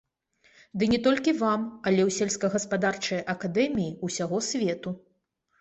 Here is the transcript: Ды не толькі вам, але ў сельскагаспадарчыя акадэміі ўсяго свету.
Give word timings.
Ды 0.83 0.87
не 0.93 0.99
толькі 1.07 1.33
вам, 1.41 1.67
але 1.91 2.01
ў 2.07 2.15
сельскагаспадарчыя 2.17 3.21
акадэміі 3.35 3.97
ўсяго 4.11 4.37
свету. 4.49 4.99